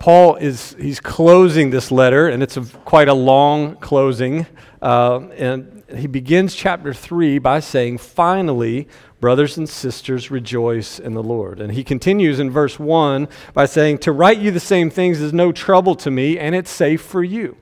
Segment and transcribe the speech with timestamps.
[0.00, 4.46] Paul is he's closing this letter, and it's a, quite a long closing.
[4.80, 8.88] Uh, and he begins chapter three by saying, "Finally,
[9.20, 13.98] brothers and sisters, rejoice in the Lord." And he continues in verse one by saying,
[13.98, 17.22] "To write you the same things is no trouble to me, and it's safe for
[17.22, 17.58] you."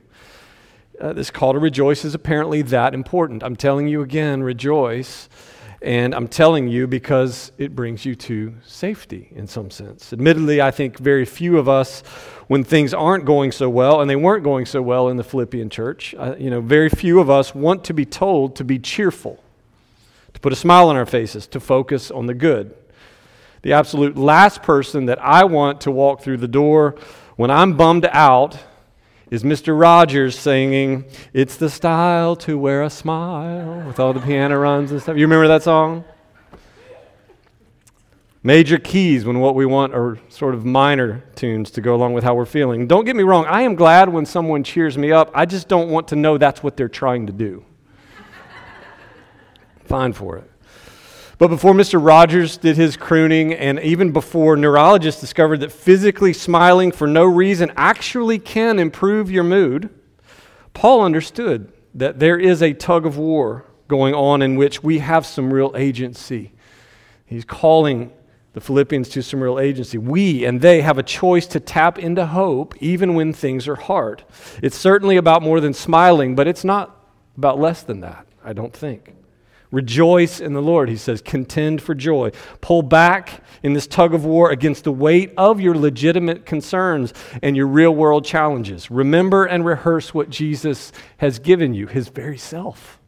[1.01, 3.43] Uh, this call to rejoice is apparently that important.
[3.43, 5.29] I'm telling you again, rejoice.
[5.81, 10.13] And I'm telling you because it brings you to safety in some sense.
[10.13, 12.01] Admittedly, I think very few of us,
[12.49, 15.71] when things aren't going so well, and they weren't going so well in the Philippian
[15.71, 19.43] church, uh, you know, very few of us want to be told to be cheerful,
[20.35, 22.75] to put a smile on our faces, to focus on the good.
[23.63, 26.97] The absolute last person that I want to walk through the door
[27.37, 28.59] when I'm bummed out
[29.31, 29.79] is Mr.
[29.79, 35.01] Rogers singing, It's the Style to Wear a Smile, with all the piano runs and
[35.03, 35.17] stuff.
[35.17, 36.05] You remember that song?
[38.43, 42.25] Major keys when what we want are sort of minor tunes to go along with
[42.25, 42.87] how we're feeling.
[42.87, 45.31] Don't get me wrong, I am glad when someone cheers me up.
[45.35, 47.65] I just don't want to know that's what they're trying to do.
[49.85, 50.51] Fine for it.
[51.39, 52.05] But before Mr.
[52.05, 57.71] Rogers did his crooning, and even before neurologists discovered that physically smiling for no reason
[57.77, 59.89] actually can improve your mood,
[60.75, 65.25] Paul understood that there is a tug of war going on in which we have
[65.25, 66.53] some real agency.
[67.25, 68.13] He's calling
[68.53, 69.99] the Philippians to some real agency.
[69.99, 74.25] We and they have a choice to tap into hope even when things are hard.
[74.63, 76.97] It's certainly about more than smiling, but it's not
[77.37, 79.15] about less than that, I don't think.
[79.71, 81.21] Rejoice in the Lord, he says.
[81.21, 82.31] Contend for joy.
[82.61, 87.57] Pull back in this tug of war against the weight of your legitimate concerns and
[87.57, 88.91] your real world challenges.
[88.91, 92.99] Remember and rehearse what Jesus has given you, his very self.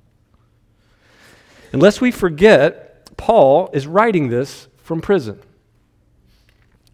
[1.73, 5.41] Unless we forget, Paul is writing this from prison.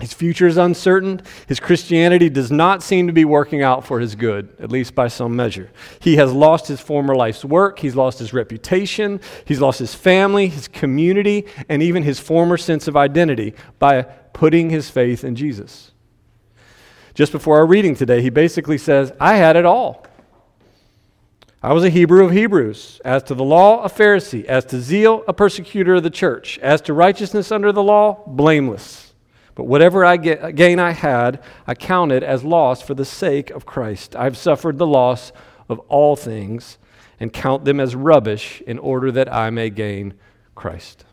[0.00, 1.22] His future is uncertain.
[1.46, 5.08] His Christianity does not seem to be working out for his good, at least by
[5.08, 5.70] some measure.
[6.00, 7.78] He has lost his former life's work.
[7.78, 9.20] He's lost his reputation.
[9.46, 14.68] He's lost his family, his community, and even his former sense of identity by putting
[14.68, 15.92] his faith in Jesus.
[17.14, 20.04] Just before our reading today, he basically says, I had it all.
[21.62, 23.00] I was a Hebrew of Hebrews.
[23.02, 24.44] As to the law, a Pharisee.
[24.44, 26.58] As to zeal, a persecutor of the church.
[26.58, 29.05] As to righteousness under the law, blameless.
[29.56, 33.66] But whatever I get, gain I had, I counted as loss for the sake of
[33.66, 34.14] Christ.
[34.14, 35.32] I've suffered the loss
[35.68, 36.78] of all things
[37.18, 40.12] and count them as rubbish in order that I may gain
[40.54, 41.06] Christ.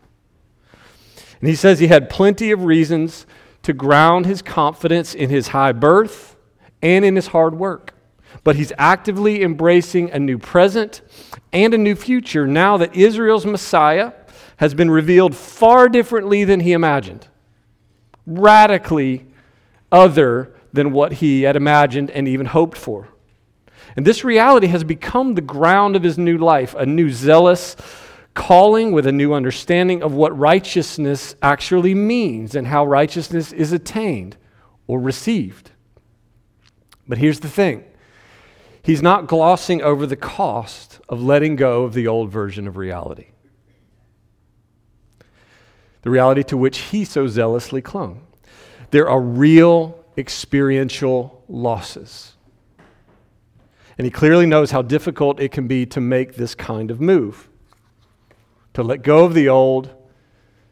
[1.40, 3.26] And he says he had plenty of reasons
[3.62, 6.36] to ground his confidence in his high birth
[6.82, 7.94] and in his hard work.
[8.44, 11.00] But he's actively embracing a new present
[11.50, 14.12] and a new future now that Israel's Messiah
[14.58, 17.26] has been revealed far differently than he imagined
[18.26, 19.26] radically
[19.92, 23.08] other than what he had imagined and even hoped for.
[23.96, 27.76] And this reality has become the ground of his new life, a new zealous
[28.34, 34.36] calling with a new understanding of what righteousness actually means and how righteousness is attained
[34.88, 35.70] or received.
[37.06, 37.84] But here's the thing
[38.82, 43.28] he's not glossing over the cost of letting go of the old version of reality
[46.04, 48.26] the reality to which he so zealously clung.
[48.90, 52.34] There are real experiential losses.
[53.96, 57.48] And he clearly knows how difficult it can be to make this kind of move,
[58.74, 59.94] to let go of the old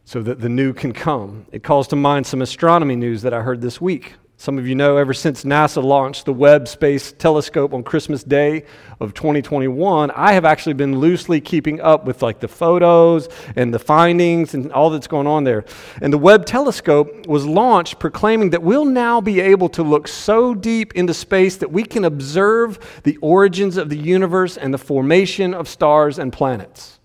[0.04, 1.46] so that the new can come.
[1.50, 4.14] It calls to mind some astronomy news that I heard this week.
[4.42, 8.64] Some of you know, ever since NASA launched the Webb Space Telescope on Christmas Day
[8.98, 13.78] of 2021, I have actually been loosely keeping up with like the photos and the
[13.78, 15.64] findings and all that's going on there.
[16.00, 20.56] And the Webb Telescope was launched proclaiming that we'll now be able to look so
[20.56, 25.54] deep into space that we can observe the origins of the universe and the formation
[25.54, 26.98] of stars and planets.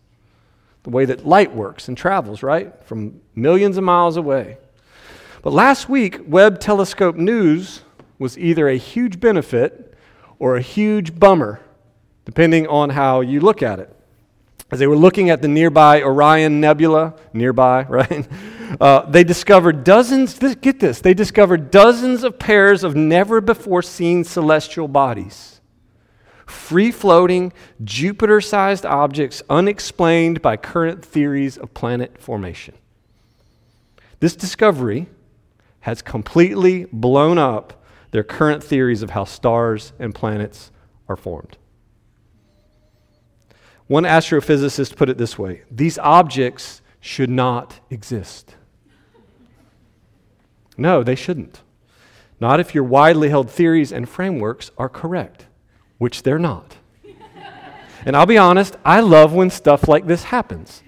[0.81, 2.84] The way that light works and travels, right?
[2.86, 4.58] From millions of miles away.
[5.42, 7.81] But last week, Webb Telescope News
[8.20, 9.94] was either a huge benefit
[10.39, 11.62] or a huge bummer,
[12.25, 13.94] depending on how you look at it.
[14.69, 18.28] As they were looking at the nearby Orion Nebula, nearby, right?
[18.81, 23.81] Uh, they discovered dozens, this, get this, they discovered dozens of pairs of never before
[23.81, 25.62] seen celestial bodies.
[26.45, 27.54] Free floating,
[27.84, 32.74] Jupiter sized objects unexplained by current theories of planet formation.
[34.19, 35.07] This discovery
[35.88, 37.81] has completely blown up
[38.12, 40.69] their current theories of how stars and planets
[41.07, 41.56] are formed.
[43.88, 48.56] One astrophysicist put it this way these objects should not exist.
[50.75, 51.62] No, they shouldn't.
[52.42, 55.45] Not if your widely held theories and frameworks are correct,
[56.00, 56.75] which they're not.
[58.06, 60.84] and I'll be honest, I love when stuff like this happens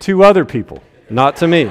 [0.00, 1.70] to other people, not to me.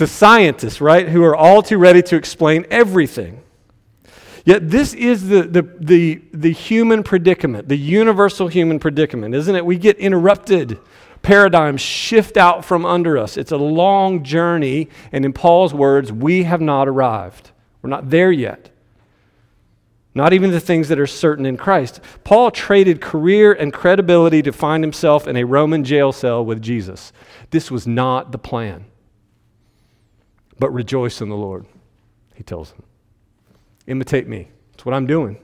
[0.00, 3.42] To scientists, right, who are all too ready to explain everything.
[4.46, 9.64] Yet this is the, the, the, the human predicament, the universal human predicament, isn't it?
[9.64, 10.78] We get interrupted.
[11.20, 13.36] Paradigms shift out from under us.
[13.36, 17.50] It's a long journey, and in Paul's words, we have not arrived.
[17.82, 18.70] We're not there yet.
[20.14, 22.00] Not even the things that are certain in Christ.
[22.24, 27.12] Paul traded career and credibility to find himself in a Roman jail cell with Jesus.
[27.50, 28.86] This was not the plan.
[30.60, 31.64] But rejoice in the Lord,
[32.34, 32.84] he tells them.
[33.86, 34.50] Imitate me.
[34.72, 35.38] That's what I'm doing.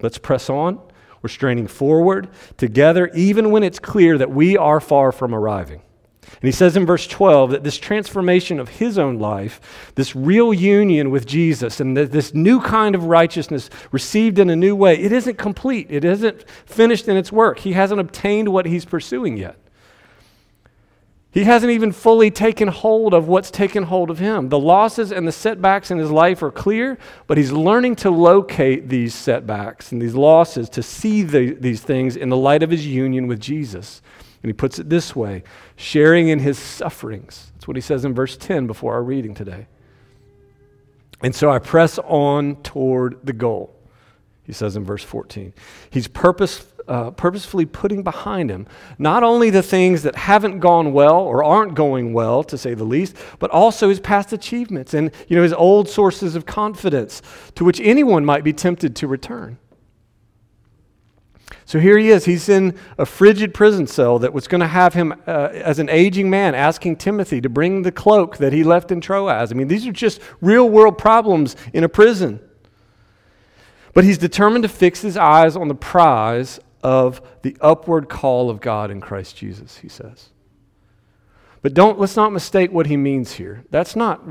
[0.00, 0.80] Let's press on.
[1.20, 5.82] We're straining forward together, even when it's clear that we are far from arriving.
[6.22, 10.54] And he says in verse 12 that this transformation of his own life, this real
[10.54, 15.10] union with Jesus, and this new kind of righteousness received in a new way, it
[15.10, 15.88] isn't complete.
[15.90, 17.58] It isn't finished in its work.
[17.58, 19.56] He hasn't obtained what he's pursuing yet.
[21.36, 24.48] He hasn't even fully taken hold of what's taken hold of him.
[24.48, 26.96] The losses and the setbacks in his life are clear,
[27.26, 32.16] but he's learning to locate these setbacks and these losses to see the, these things
[32.16, 34.00] in the light of his union with Jesus.
[34.42, 35.44] And he puts it this way
[35.76, 37.52] sharing in his sufferings.
[37.52, 39.66] That's what he says in verse 10 before our reading today.
[41.20, 43.76] And so I press on toward the goal,
[44.44, 45.52] he says in verse 14.
[45.90, 48.66] He's purpose, uh, purposefully putting behind him
[48.98, 52.84] not only the things that haven't gone well or aren't going well, to say the
[52.84, 57.22] least, but also his past achievements and you know, his old sources of confidence
[57.54, 59.58] to which anyone might be tempted to return.
[61.64, 62.24] So here he is.
[62.24, 65.88] He's in a frigid prison cell that was going to have him, uh, as an
[65.88, 69.50] aging man, asking Timothy to bring the cloak that he left in Troas.
[69.50, 72.38] I mean, these are just real world problems in a prison.
[73.94, 78.60] But he's determined to fix his eyes on the prize of the upward call of
[78.60, 80.28] God in Christ Jesus, he says.
[81.60, 83.64] But don't let's not mistake what he means here.
[83.70, 84.22] That's not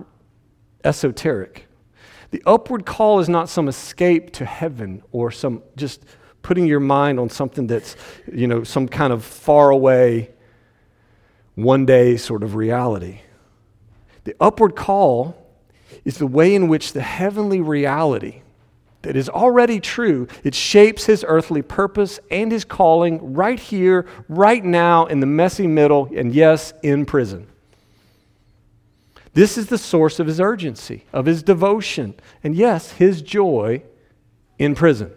[0.81, 1.67] esoteric.
[2.31, 6.05] The upward call is not some escape to heaven or some just
[6.43, 7.97] putting your mind on something that's,
[8.31, 10.31] you know, some kind of far away
[11.55, 13.19] one day sort of reality.
[14.23, 15.35] The upward call
[16.05, 18.43] is the way in which the heavenly reality
[19.05, 20.27] that is already true.
[20.43, 25.67] It shapes his earthly purpose and his calling right here, right now, in the messy
[25.67, 27.47] middle, and yes, in prison.
[29.33, 33.83] This is the source of his urgency, of his devotion, and yes, his joy
[34.57, 35.11] in prison.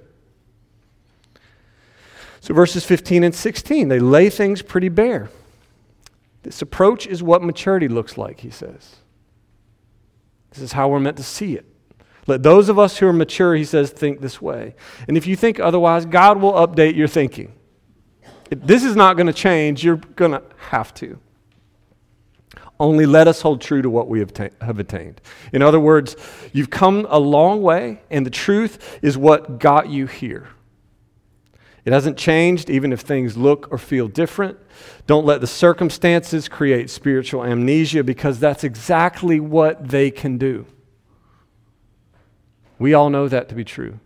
[2.41, 5.31] So, verses 15 and 16, they lay things pretty bare.
[6.43, 8.97] This approach is what maturity looks like, he says.
[10.51, 11.67] This is how we're meant to see it.
[12.29, 14.75] Let those of us who are mature, he says, think this way.
[15.09, 17.55] And if you think otherwise, God will update your thinking.
[18.51, 19.83] If this is not going to change.
[19.83, 21.19] You're going to have to.
[22.79, 25.23] Only let us hold true to what we have, ta- have attained.
[25.55, 26.17] In other words,
[26.53, 30.49] you've come a long way, and the truth is what got you here.
[31.87, 34.59] It hasn't changed, even if things look or feel different.
[35.07, 40.67] Don't let the circumstances create spiritual amnesia because that's exactly what they can do.
[42.79, 43.99] We all know that to be true.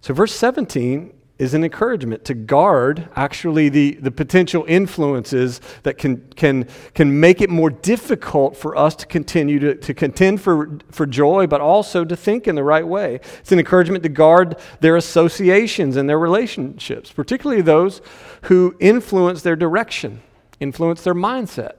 [0.00, 6.20] So, verse 17 is an encouragement to guard actually the, the potential influences that can,
[6.36, 11.04] can, can make it more difficult for us to continue to, to contend for, for
[11.04, 13.16] joy, but also to think in the right way.
[13.40, 18.00] It's an encouragement to guard their associations and their relationships, particularly those
[18.42, 20.22] who influence their direction,
[20.60, 21.72] influence their mindset.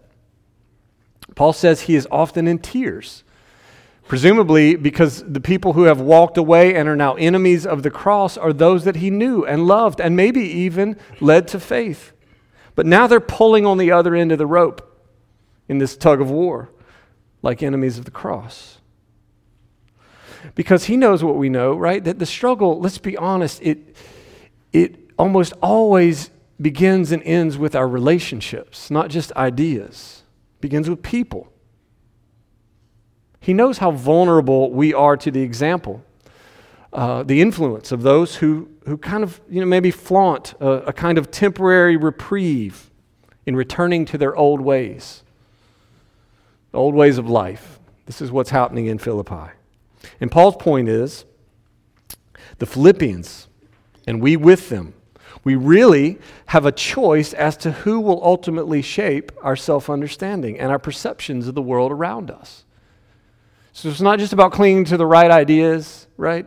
[1.36, 3.24] Paul says he is often in tears
[4.08, 8.38] Presumably, because the people who have walked away and are now enemies of the cross
[8.38, 12.12] are those that he knew and loved and maybe even led to faith.
[12.76, 14.90] But now they're pulling on the other end of the rope
[15.70, 16.72] in this tug of war,
[17.42, 18.80] like enemies of the cross.
[20.56, 22.04] Because he knows what we know, right?
[22.04, 23.96] That the struggle, let's be honest, it,
[24.74, 26.30] it almost always
[26.60, 30.24] begins and ends with our relationships, not just ideas.
[30.58, 31.53] It begins with people.
[33.44, 36.02] He knows how vulnerable we are to the example,
[36.94, 40.94] uh, the influence of those who, who kind of, you know, maybe flaunt a, a
[40.94, 42.90] kind of temporary reprieve
[43.46, 45.24] in returning to their old ways,
[46.74, 47.82] old ways of life.
[48.06, 49.52] This is what's happening in Philippi.
[50.22, 51.26] And Paul's point is
[52.60, 53.50] the Philippians,
[54.08, 54.94] and we with them,
[55.44, 60.72] We really have a choice as to who will ultimately shape our self understanding and
[60.72, 62.64] our perceptions of the world around us.
[63.74, 66.46] So it's not just about clinging to the right ideas, right?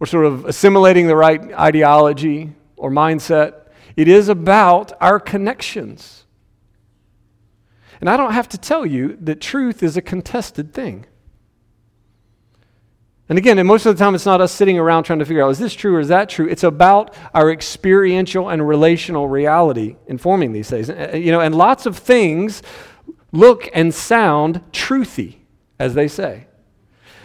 [0.00, 3.68] Or sort of assimilating the right ideology or mindset.
[3.96, 6.24] It is about our connections.
[8.00, 11.06] And I don't have to tell you that truth is a contested thing.
[13.28, 15.44] And again, and most of the time, it's not us sitting around trying to figure
[15.44, 16.48] out is this true or is that true?
[16.48, 20.88] It's about our experiential and relational reality informing these things.
[20.88, 22.60] You know, and lots of things
[23.30, 25.39] look and sound truthy,
[25.80, 26.46] as they say.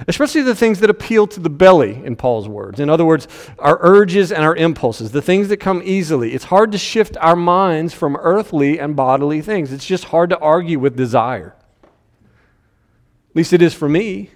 [0.08, 2.80] Especially the things that appeal to the belly, in Paul's words.
[2.80, 3.28] In other words,
[3.60, 6.34] our urges and our impulses, the things that come easily.
[6.34, 9.72] It's hard to shift our minds from earthly and bodily things.
[9.72, 11.56] It's just hard to argue with desire.
[11.84, 14.32] At least it is for me.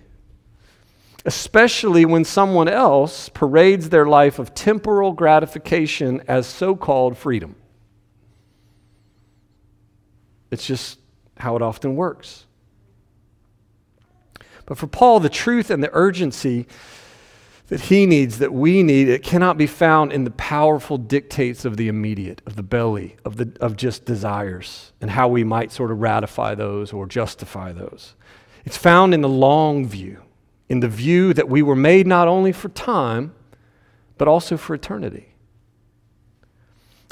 [1.25, 7.55] Especially when someone else parades their life of temporal gratification as so called freedom.
[10.51, 10.99] It's just
[11.37, 12.45] how it often works.
[14.69, 16.67] But for Paul, the truth and the urgency
[17.69, 21.75] that he needs, that we need, it cannot be found in the powerful dictates of
[21.75, 25.89] the immediate, of the belly, of, the, of just desires, and how we might sort
[25.89, 28.13] of ratify those or justify those.
[28.63, 30.21] It's found in the long view,
[30.69, 33.33] in the view that we were made not only for time,
[34.19, 35.33] but also for eternity.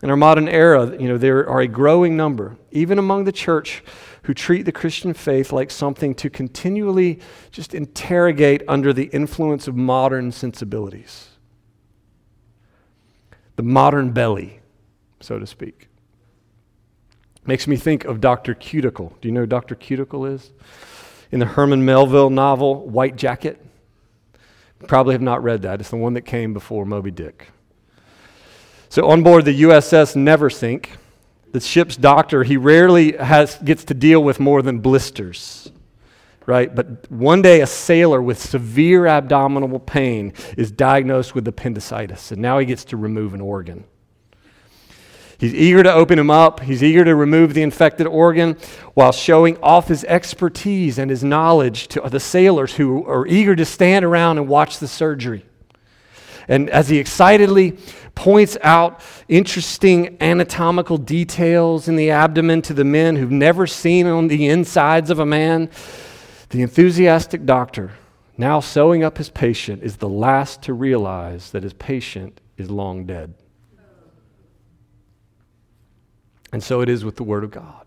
[0.03, 3.83] In our modern era, you know, there are a growing number, even among the church,
[4.27, 7.17] who treat the Christian faith like something to continually
[7.50, 11.29] just interrogate under the influence of modern sensibilities.
[13.55, 14.60] The modern belly,
[15.22, 15.88] so to speak.
[17.46, 18.53] Makes me think of Dr.
[18.53, 19.15] Cuticle.
[19.22, 19.75] Do you know who Dr.
[19.75, 20.51] Cuticle is?
[21.31, 23.65] In the Herman Melville novel, White Jacket.
[24.88, 25.79] Probably have not read that.
[25.79, 27.48] It's the one that came before Moby Dick.
[28.89, 30.88] So, on board the USS Neversink,
[31.57, 35.71] the ship's doctor, he rarely has, gets to deal with more than blisters,
[36.45, 36.73] right?
[36.73, 42.59] But one day, a sailor with severe abdominal pain is diagnosed with appendicitis, and now
[42.59, 43.85] he gets to remove an organ.
[45.39, 46.59] He's eager to open him up.
[46.59, 48.57] He's eager to remove the infected organ
[48.93, 53.65] while showing off his expertise and his knowledge to the sailors who are eager to
[53.65, 55.45] stand around and watch the surgery.
[56.47, 57.77] And as he excitedly
[58.15, 64.27] points out interesting anatomical details in the abdomen to the men who've never seen on
[64.27, 65.69] the insides of a man.
[66.49, 67.91] The enthusiastic doctor,
[68.37, 73.05] now sewing up his patient, is the last to realize that his patient is long
[73.05, 73.33] dead.
[76.53, 77.87] And so it is with the Word of God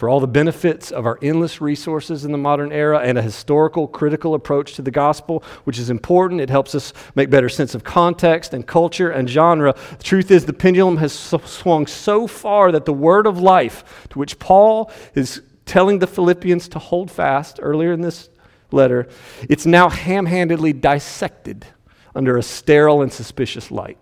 [0.00, 3.86] for all the benefits of our endless resources in the modern era and a historical,
[3.86, 6.40] critical approach to the gospel, which is important.
[6.40, 9.74] It helps us make better sense of context and culture and genre.
[9.98, 14.18] The truth is, the pendulum has swung so far that the word of life, to
[14.18, 18.30] which Paul is telling the Philippians to hold fast earlier in this
[18.72, 19.06] letter,
[19.50, 21.66] it's now ham handedly dissected
[22.14, 23.98] under a sterile and suspicious light.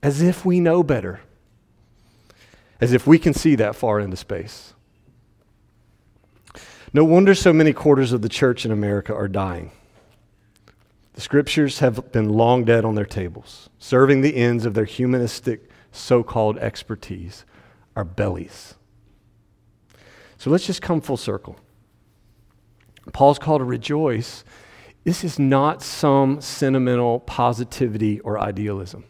[0.00, 1.22] As if we know better
[2.80, 4.74] as if we can see that far into space.
[6.92, 9.70] No wonder so many quarters of the church in America are dying.
[11.12, 15.68] The scriptures have been long dead on their tables, serving the ends of their humanistic
[15.92, 17.44] so called expertise,
[17.94, 18.74] our bellies.
[20.38, 21.56] So let's just come full circle.
[23.12, 24.44] Paul's call to rejoice.
[25.04, 29.04] This is not some sentimental positivity or idealism.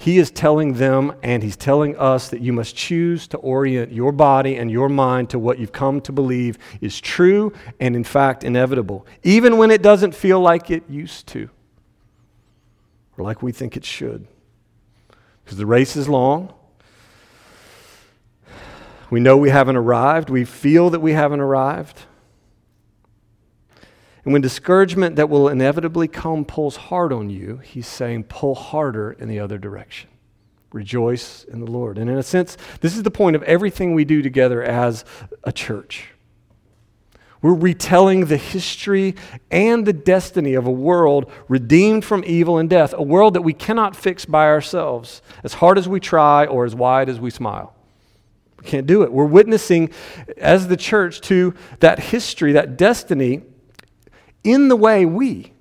[0.00, 4.12] He is telling them and he's telling us that you must choose to orient your
[4.12, 8.42] body and your mind to what you've come to believe is true and, in fact,
[8.42, 11.50] inevitable, even when it doesn't feel like it used to
[13.18, 14.26] or like we think it should.
[15.44, 16.54] Because the race is long.
[19.10, 20.30] We know we haven't arrived.
[20.30, 22.04] We feel that we haven't arrived.
[24.24, 29.12] And when discouragement that will inevitably come pulls hard on you, he's saying, pull harder
[29.12, 30.10] in the other direction.
[30.72, 31.98] Rejoice in the Lord.
[31.98, 35.04] And in a sense, this is the point of everything we do together as
[35.42, 36.08] a church.
[37.42, 39.14] We're retelling the history
[39.50, 43.54] and the destiny of a world redeemed from evil and death, a world that we
[43.54, 47.74] cannot fix by ourselves, as hard as we try or as wide as we smile.
[48.58, 49.12] We can't do it.
[49.12, 49.90] We're witnessing
[50.36, 53.40] as the church to that history, that destiny
[54.44, 55.52] in the way we,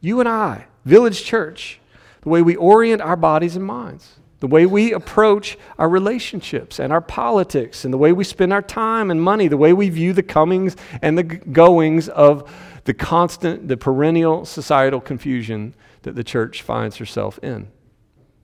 [0.00, 1.80] you and I, Village Church,
[2.22, 6.92] the way we orient our bodies and minds, the way we approach our relationships and
[6.92, 10.12] our politics, and the way we spend our time and money, the way we view
[10.12, 12.52] the comings and the goings of
[12.84, 17.68] the constant, the perennial societal confusion that the church finds herself in.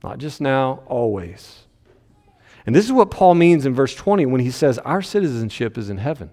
[0.02, 1.64] Not just now, always.
[2.64, 5.90] And this is what Paul means in verse 20 when he says, Our citizenship is
[5.90, 6.30] in heaven.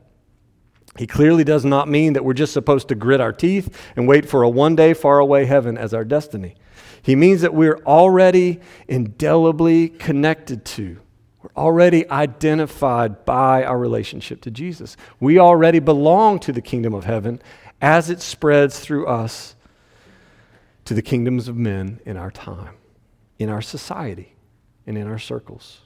[0.98, 4.30] He clearly does not mean that we're just supposed to grit our teeth and wait
[4.30, 6.56] for a one day far away heaven as our destiny.
[7.02, 11.00] He means that we're already indelibly connected to,
[11.44, 14.98] we're already identified by our relationship to Jesus.
[15.20, 17.40] We already belong to the kingdom of heaven
[17.80, 19.56] as it spreads through us
[20.86, 22.76] to the kingdoms of men in our time,
[23.38, 24.36] in our society,
[24.88, 25.85] and in our circles.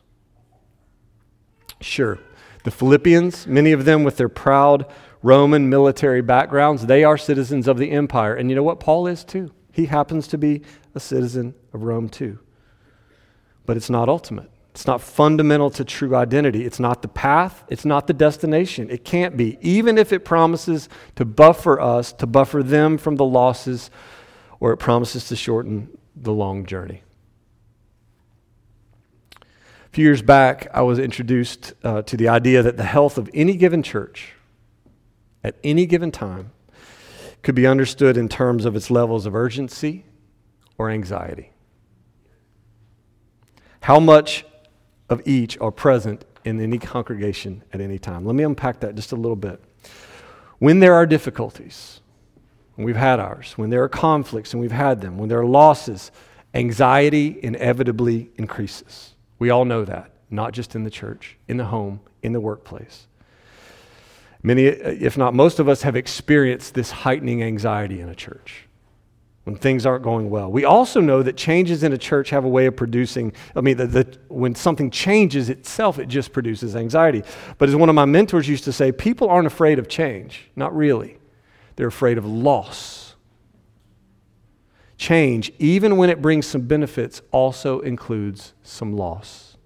[1.81, 2.19] Sure,
[2.63, 4.86] the Philippians, many of them with their proud
[5.21, 8.36] Roman military backgrounds, they are citizens of the empire.
[8.36, 8.79] And you know what?
[8.79, 9.51] Paul is too.
[9.71, 10.62] He happens to be
[10.95, 12.39] a citizen of Rome too.
[13.65, 14.50] But it's not ultimate.
[14.71, 16.65] It's not fundamental to true identity.
[16.65, 17.63] It's not the path.
[17.69, 18.89] It's not the destination.
[18.89, 23.25] It can't be, even if it promises to buffer us, to buffer them from the
[23.25, 23.89] losses,
[24.59, 27.01] or it promises to shorten the long journey.
[29.89, 33.27] A few years back, I was introduced uh, to the idea that the health of
[33.34, 34.34] any given church
[35.43, 36.51] at any given time
[37.41, 40.05] could be understood in terms of its levels of urgency
[40.77, 41.51] or anxiety.
[43.81, 44.46] How much
[45.10, 48.25] of each are present in any congregation at any time?
[48.25, 49.60] Let me unpack that just a little bit.
[50.60, 52.01] When there are difficulties,
[52.77, 55.46] and we've had ours, when there are conflicts, and we've had them, when there are
[55.46, 56.12] losses,
[56.53, 59.15] anxiety inevitably increases.
[59.39, 63.08] We all know that, not just in the church, in the home, in the workplace.
[64.43, 68.67] Many, if not most of us, have experienced this heightening anxiety in a church
[69.43, 70.51] when things aren't going well.
[70.51, 73.77] We also know that changes in a church have a way of producing, I mean,
[73.77, 77.24] the, the, when something changes itself, it just produces anxiety.
[77.58, 80.50] But as one of my mentors used to say, people aren't afraid of change.
[80.55, 81.17] Not really.
[81.75, 83.09] They're afraid of loss.
[85.00, 89.58] Change, even when it brings some benefits, also includes some loss.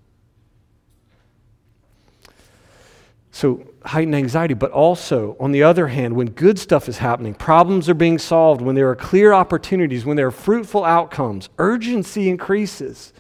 [3.32, 7.90] So, heightened anxiety, but also, on the other hand, when good stuff is happening, problems
[7.90, 13.12] are being solved, when there are clear opportunities, when there are fruitful outcomes, urgency increases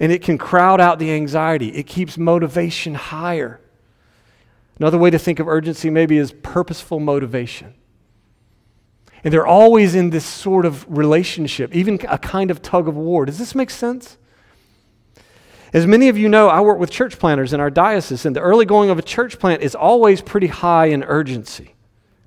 [0.00, 1.68] and it can crowd out the anxiety.
[1.68, 3.60] It keeps motivation higher.
[4.78, 7.74] Another way to think of urgency maybe is purposeful motivation.
[9.22, 13.26] And they're always in this sort of relationship, even a kind of tug of war.
[13.26, 14.16] Does this make sense?
[15.72, 18.40] As many of you know, I work with church planters in our diocese, and the
[18.40, 21.74] early going of a church plant is always pretty high in urgency,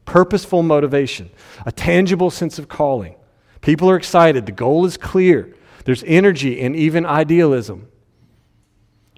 [0.06, 1.29] purposeful motivation,
[1.65, 3.15] a tangible sense of calling.
[3.60, 5.53] People are excited, the goal is clear,
[5.84, 7.89] there's energy and even idealism.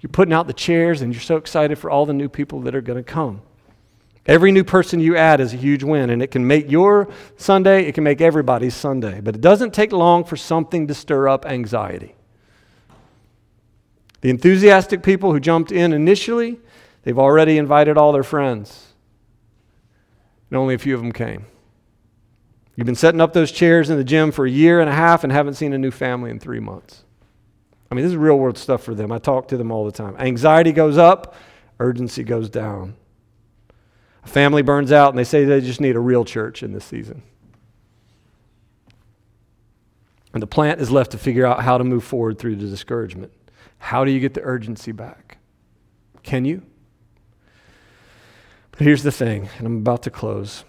[0.00, 2.74] You're putting out the chairs, and you're so excited for all the new people that
[2.74, 3.42] are going to come.
[4.26, 7.86] Every new person you add is a huge win, and it can make your Sunday,
[7.86, 9.20] it can make everybody's Sunday.
[9.20, 12.16] But it doesn't take long for something to stir up anxiety.
[14.22, 16.58] The enthusiastic people who jumped in initially,
[17.02, 18.94] they've already invited all their friends,
[20.50, 21.46] and only a few of them came.
[22.74, 25.22] You've been setting up those chairs in the gym for a year and a half
[25.22, 27.04] and haven't seen a new family in three months.
[27.90, 29.12] I mean, this is real world stuff for them.
[29.12, 30.16] I talk to them all the time.
[30.18, 31.34] Anxiety goes up,
[31.78, 32.96] urgency goes down.
[34.26, 37.22] Family burns out and they say they just need a real church in this season.
[40.34, 43.32] And the plant is left to figure out how to move forward through the discouragement.
[43.78, 45.38] How do you get the urgency back?
[46.22, 46.62] Can you?
[48.72, 50.64] But here's the thing, and I'm about to close.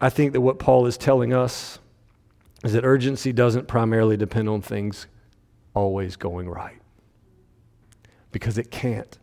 [0.00, 1.78] I think that what Paul is telling us
[2.62, 5.06] is that urgency doesn't primarily depend on things
[5.72, 6.80] always going right,
[8.32, 9.18] because it can't.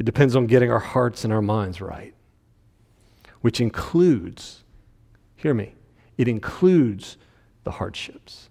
[0.00, 2.14] It depends on getting our hearts and our minds right,
[3.42, 4.64] which includes,
[5.36, 5.74] hear me,
[6.16, 7.18] it includes
[7.64, 8.48] the hardships,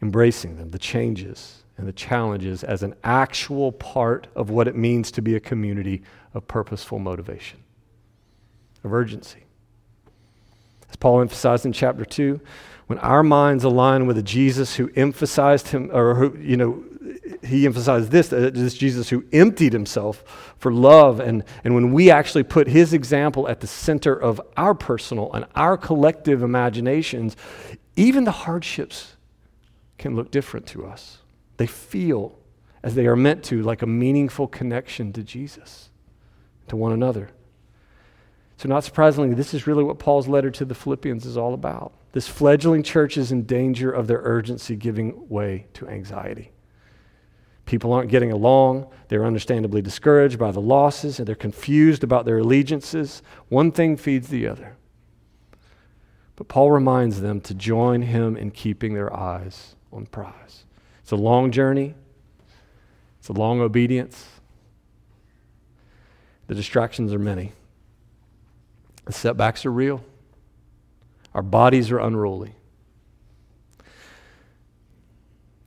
[0.00, 5.10] embracing them, the changes and the challenges as an actual part of what it means
[5.10, 7.58] to be a community of purposeful motivation,
[8.82, 9.44] of urgency.
[10.88, 12.40] As Paul emphasized in chapter 2,
[12.88, 16.82] when our minds align with a Jesus who emphasized him, or who, you know,
[17.44, 21.20] he emphasized this, this Jesus who emptied himself for love.
[21.20, 25.44] And, and when we actually put his example at the center of our personal and
[25.54, 27.36] our collective imaginations,
[27.94, 29.16] even the hardships
[29.98, 31.18] can look different to us.
[31.58, 32.38] They feel,
[32.82, 35.90] as they are meant to, like a meaningful connection to Jesus,
[36.68, 37.30] to one another.
[38.56, 41.92] So, not surprisingly, this is really what Paul's letter to the Philippians is all about.
[42.18, 46.50] This fledgling church is in danger of their urgency giving way to anxiety.
[47.64, 48.90] People aren't getting along.
[49.06, 53.22] They're understandably discouraged by the losses and they're confused about their allegiances.
[53.50, 54.76] One thing feeds the other.
[56.34, 60.64] But Paul reminds them to join him in keeping their eyes on the prize.
[61.02, 61.94] It's a long journey,
[63.20, 64.26] it's a long obedience.
[66.48, 67.52] The distractions are many.
[69.04, 70.02] The setbacks are real.
[71.34, 72.54] Our bodies are unruly.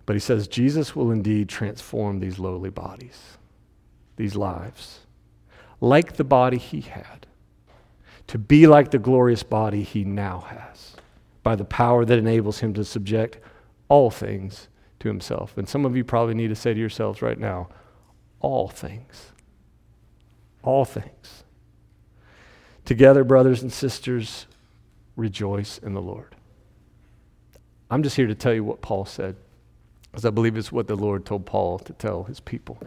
[0.06, 3.38] But he says Jesus will indeed transform these lowly bodies,
[4.17, 5.02] these lives,
[5.80, 7.28] like the body he had,
[8.28, 10.95] to be like the glorious body he now has,
[11.43, 13.38] by the power that enables him to subject
[13.88, 14.67] all things
[15.00, 15.58] to himself.
[15.58, 17.69] And some of you probably need to say to yourselves right now,
[18.39, 19.32] all things.
[20.63, 21.43] All things.
[22.86, 24.45] Together, brothers and sisters,
[25.15, 26.36] rejoice in the Lord.
[27.89, 29.36] I'm just here to tell you what Paul said,
[30.10, 32.82] because I believe it's what the Lord told Paul to tell his people.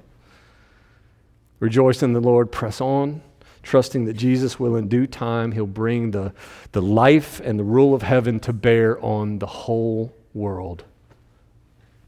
[1.60, 3.22] Rejoice in the Lord, press on,
[3.62, 6.32] trusting that Jesus will, in due time, he'll bring the,
[6.72, 10.84] the life and the rule of heaven to bear on the whole world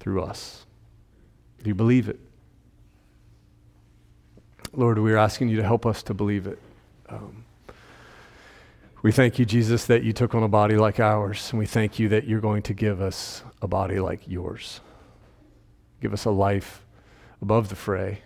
[0.01, 0.67] through us.
[1.63, 2.21] Do you believe it?
[4.75, 6.59] Lord, we're asking you to help us to believe it.
[7.09, 7.46] Um,
[9.07, 12.01] we thank you, Jesus, that you took on a body like ours, and we thank
[12.01, 14.81] you that you're going to give us a body like yours.
[16.03, 16.85] Give us a life
[17.41, 18.23] above the fray,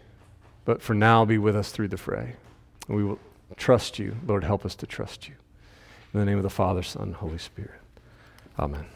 [0.64, 2.36] but for now, be with us through the fray.
[2.88, 3.18] And we will
[3.58, 4.16] trust you.
[4.26, 5.34] Lord, help us to trust you.
[6.14, 7.82] In the name of the Father, Son, Holy Spirit.
[8.58, 8.86] Amen.